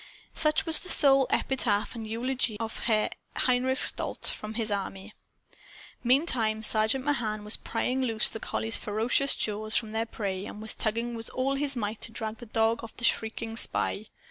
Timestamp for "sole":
0.89-1.27